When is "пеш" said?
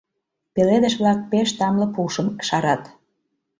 1.31-1.49